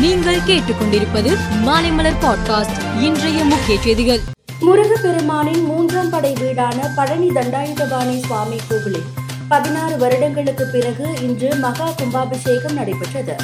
நீங்கள் 0.00 0.38
கேட்டுக்கொண்டிருப்பது 0.40 1.36
மாலைமலர் 1.64 2.16
பாட்காஸ்ட் 2.20 3.00
இன்றைய 3.00 3.44
முக்கிய 3.44 3.80
செய்திகள். 3.80 4.20
முருகப்பெருமானின் 4.60 5.64
மூன்றாம் 5.64 6.10
படை 6.10 6.32
வீடான 6.32 6.88
பழனி 6.96 7.28
தண்டாயுதபாணி 7.28 8.24
சுவாமி 8.26 8.56
கோவிலில் 8.68 9.02
பதினாறு 9.48 9.96
வருடங்களுக்கு 9.96 10.66
பிறகு 10.66 11.06
இன்று 11.22 11.54
மகா 11.54 11.88
கும்பாபிஷேகம் 11.90 12.72
நடைபெற்றது. 12.72 13.36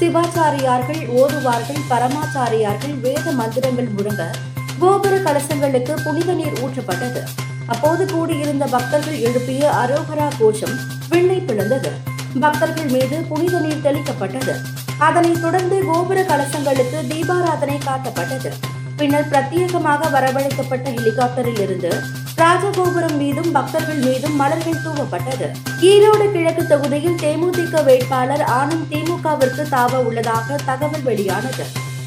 சிவாச்சாரியார்கள் 0.00 1.02
ஓதுவார்கள் 1.20 1.82
பரமாச்சாரியார்கள் 1.90 3.00
வேத 3.00 3.32
மந்திரங்கள் 3.32 3.88
முழங்க 3.88 4.30
கோபுர 4.78 5.16
கலசங்களுக்கு 5.16 5.96
புனித 6.04 6.32
நீர் 6.32 6.60
ஊற்றப்பட்டது. 6.64 7.22
அப்போது 7.66 8.12
கூடியிருந்த 8.12 8.66
பக்தர்கள் 8.66 9.18
எழுப்பிய 9.18 9.70
அரோகரா 9.70 10.28
கோஷம் 10.38 10.78
விண்ணை 11.08 11.42
பிளந்தது. 11.46 11.92
பக்தர்கள் 12.40 12.88
மீது 12.88 13.24
புனித 13.28 13.60
நீர் 13.60 13.84
தெளிக்கப்பட்டது. 13.84 14.80
அதனைத் 15.06 15.42
தொடர்ந்து 15.42 15.84
கோபுர 15.84 16.20
கலசங்களுக்கு 16.22 16.98
தீபாராதனை 17.08 17.78
காட்டப்பட்டது. 17.86 18.50
பின்னர் 18.96 19.28
பிரத்யேகமாக 19.28 20.10
வரவழைக்கப்பட்ட 20.10 20.88
ஹெலிகாப்டரில் 20.96 21.60
இருந்து 21.60 21.92
ராஜகோபுரம் 22.36 23.16
மீதும் 23.16 23.52
பக்தர்கள் 23.52 23.96
மீதும் 23.96 24.36
மலர்கள் 24.36 24.82
தூவப்பட்டது. 24.84 25.46
ஈரோடு 25.80 26.32
கிழக்கு 26.32 26.66
தொகுதியில் 26.66 27.18
தேமுதிக 27.22 27.84
வேட்பாளர் 27.84 28.44
ஆனந்த் 28.50 28.88
திமுகவிற்கு 28.90 29.64
தாவ 29.70 29.94
உள்ளதாக 29.94 30.56
தகவல் 30.64 31.02
வெளியானது. 31.02 31.64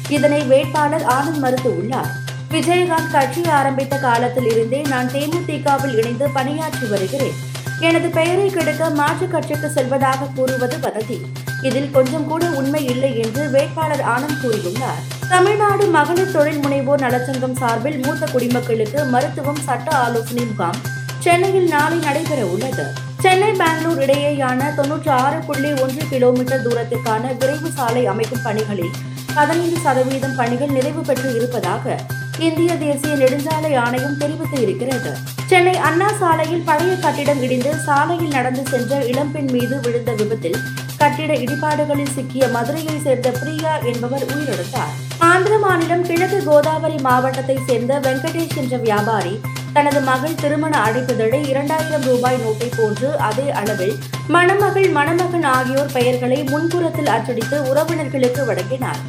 இதனை 0.08 0.40
வேட்பாளர் 0.42 1.06
ஆனந்த் 1.16 1.38
மறுத்து 1.38 1.76
உள்ளார். 1.78 2.10
விஜயகாந்த் 2.50 3.12
கட்சி 3.12 3.42
ஆரம்பித்த 3.50 3.96
காலத்தில் 3.96 4.48
இருந்தே 4.50 4.80
நான் 4.88 5.08
தேமுதிகவில் 5.08 5.98
இணைந்து 5.98 6.28
பணியாற்றி 6.28 6.86
வருகிறேன். 6.86 7.36
எனது 7.80 8.08
பெயரை 8.08 8.50
கெடுக்க 8.50 8.90
மாற்றுக் 8.90 9.30
கட்சிக்கு 9.30 9.70
செல்வதாக 9.70 10.28
கூறுவது 10.36 10.76
வதந்தி 10.76 11.18
இதில் 11.62 11.90
கொஞ்சம் 11.90 12.26
கூட 12.26 12.50
உண்மை 12.50 12.84
இல்லை 12.84 13.18
என்று 13.18 13.50
வேட்பாளர் 13.50 14.00
ஆனந்த் 14.00 14.40
கூறியுள்ளார். 14.42 15.00
தமிழ்நாடு 15.28 15.86
மகளிர் 15.86 16.32
தொழில் 16.32 16.58
முனைவோர் 16.58 17.00
நலச்சங்கம் 17.00 17.56
சார்பில் 17.56 18.06
மூத்த 18.06 18.26
குடிமக்களுக்கு 18.26 19.04
மருத்துவம் 19.04 19.60
சட்ட 19.60 19.96
ஆலோசனை 19.96 20.44
முகாம் 20.44 20.78
சென்னையில் 21.20 21.68
நாளை 21.68 21.98
நடைபெற 21.98 22.46
உள்ளது 22.46 22.84
சென்னை 23.20 23.52
பெங்களூர் 23.52 24.02
இடையேயான 24.02 24.74
தொன்னூற்றி 24.76 25.08
ஆறு 25.08 25.38
புள்ளி 25.38 25.72
ஒன்று 25.72 26.08
கிலோமீட்டர் 26.08 26.62
தூரத்திற்கான 26.62 27.34
விரைவு 27.38 27.70
சாலை 27.70 28.06
அமைக்கும் 28.06 28.42
பணிகளில் 28.42 28.92
பதினைந்து 29.34 29.80
சதவீதம் 29.80 30.34
பணிகள் 30.36 30.68
நிறைவு 30.68 31.00
பெற்று 31.00 31.34
இருப்பதாக 31.34 31.96
இந்திய 32.38 32.74
தேசிய 32.74 33.12
நெடுஞ்சாலை 33.16 33.76
ஆணையம் 33.76 34.18
தெரிவித்து 34.18 34.60
இருக்கிறது. 34.60 35.12
சென்னை 35.46 35.76
அண்ணா 35.76 36.08
சாலையில் 36.20 36.64
பழைய 36.64 36.96
கட்டிடம் 36.96 37.42
இடிந்து 37.42 37.74
சாலையில் 37.86 38.28
நடந்து 38.28 38.62
சென்ற 38.70 39.04
இளம்பெண் 39.04 39.50
மீது 39.50 39.80
விழுந்த 39.80 40.12
விபத்தில் 40.12 40.58
கட்டிட 40.98 41.32
இடிபாடுகளில் 41.34 42.14
சிக்கிய 42.14 42.48
மதுரையை 42.48 43.00
சேர்ந்த 43.02 43.30
பிரியா 43.30 43.78
என்பவர் 43.78 44.24
உயிரிழந்தார். 44.24 44.92
ஆந்திர 45.18 45.58
மாநிலம் 45.58 46.02
கிழக்கு 46.02 46.44
கோதாவரி 46.44 46.98
மாவட்டத்தை 46.98 47.58
சேர்ந்த 47.66 48.00
வெங்கடேஷ் 48.00 48.56
என்ற 48.56 48.76
வியாபாரி 48.76 49.40
தனது 49.72 50.00
மகள் 50.00 50.34
திருமண 50.34 50.78
அழைப்புதழை 50.78 51.48
இரண்டாயிரம் 51.48 52.02
ரூபாய் 52.02 52.36
நோட்டை 52.36 52.70
போன்று 52.76 53.18
அதே 53.18 53.50
அளவில் 53.50 53.96
மணமகள் 54.28 54.88
மணமகன் 54.88 55.42
ஆகியோர் 55.42 55.92
பெயர்களை 55.92 56.42
முன்புறத்தில் 56.42 57.06
அச்சடித்து 57.06 57.74
உறவினர்களுக்கு 57.74 58.44
வழங்கினார். 58.44 59.00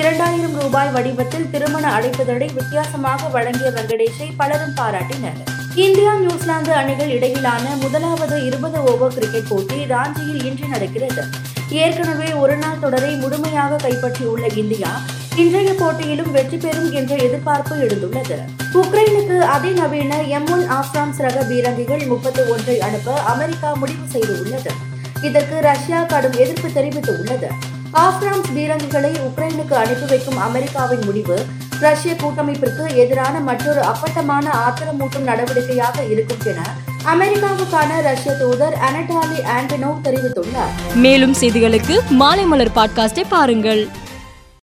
இரண்டாயிரம் 0.00 0.56
ரூபாய் 0.60 0.90
வடிவத்தில் 0.94 1.50
திருமண 1.50 1.84
அழைப்புதழை 1.98 2.48
வித்தியாசமாக 2.54 3.28
வழங்கிய 3.34 3.68
வெங்கடேஷை 3.76 4.26
பலரும் 4.36 4.74
பாராட்டினர். 4.76 5.38
இந்தியா 5.74 6.12
நியூசிலாந்து 6.14 6.72
அணிகள் 6.72 7.08
இடையிலான 7.08 7.64
முதலாவது 7.82 8.36
இருபது 8.44 8.78
ஓவர் 8.90 9.14
கிரிக்கெட் 9.14 9.48
போட்டி 9.48 9.78
ராஞ்சியில் 9.92 10.42
இன்று 10.44 10.66
நடக்கிறது. 10.68 11.22
ஏற்கனவே 11.82 12.28
ஒருநாள் 12.32 12.82
தொடரை 12.84 13.12
முழுமையாக 13.14 13.78
கைப்பற்றியுள்ள 13.84 14.46
இந்தியா 14.62 14.90
இன்றைய 15.36 15.70
போட்டியிலும் 15.78 16.30
வெற்றி 16.36 16.56
பெறும் 16.56 16.90
என்ற 16.92 17.14
எதிர்பார்ப்பு 17.14 17.76
எழுந்துள்ளது. 17.76 18.36
உக்ரைனுக்கு 18.82 19.38
அதிநவீன 19.54 20.20
எம் 20.38 20.50
ஒன் 20.56 20.66
ஆப்ராம்ஸ் 20.80 21.22
ரக 21.26 21.40
பீரங்கிகள் 21.50 22.04
முப்பத்தி 22.06 22.42
ஒன்றை 22.54 22.80
அனுப்ப 22.80 23.16
அமெரிக்கா 23.32 23.72
முடிவு 23.74 24.06
செய்துள்ளது. 24.12 24.74
இதற்கு 25.22 25.58
ரஷ்யா 25.60 26.02
கடும் 26.02 26.38
எதிர்ப்பு 26.44 26.68
தெரிவித்துள்ளது. 26.80 27.50
ஆப்ரான்ஸ் 28.04 28.48
பீரங்கிகளை 28.54 29.10
உக்ரைனுக்கு 29.26 29.74
அனுப்பி 29.74 30.06
வைக்கும் 30.08 30.38
அமெரிக்காவின் 30.38 31.04
முடிவு 31.04 31.46
ரஷ்ய 31.80 32.12
கூட்டமைப்பிற்கு 32.12 32.94
எதிரான 32.94 33.40
மற்றொரு 33.40 33.82
அப்பட்டமான 33.82 34.50
ஆத்திரமூட்டும் 34.66 35.26
நடவடிக்கையாக 35.26 36.10
இருக்கும் 36.10 36.44
என 36.44 36.60
அமெரிக்காவுக்கான 37.04 38.00
ரஷ்ய 38.02 38.32
தூதர் 38.32 38.76
அனடாலி 38.88 39.38
ஆண்டனோவ் 39.56 40.00
தெரிவித்துள்ளார். 40.04 40.72
மேலும் 40.94 41.34
செய்திகளுக்கு 41.40 41.98
மாலை 42.10 42.44
மலர் 42.44 42.74
பாட்காஸ்டை 42.76 43.24
பாருங்கள். 43.28 43.88